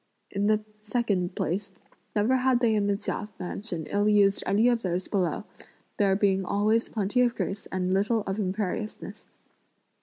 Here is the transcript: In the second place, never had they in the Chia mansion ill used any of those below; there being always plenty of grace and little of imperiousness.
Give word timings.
In 0.31 0.47
the 0.47 0.65
second 0.81 1.35
place, 1.35 1.69
never 2.15 2.35
had 2.37 2.59
they 2.59 2.73
in 2.73 2.87
the 2.87 2.97
Chia 2.97 3.29
mansion 3.39 3.85
ill 3.85 4.09
used 4.09 4.41
any 4.47 4.67
of 4.67 4.81
those 4.81 5.07
below; 5.07 5.43
there 5.97 6.15
being 6.15 6.43
always 6.43 6.89
plenty 6.89 7.21
of 7.21 7.35
grace 7.35 7.67
and 7.67 7.93
little 7.93 8.21
of 8.21 8.39
imperiousness. 8.39 9.27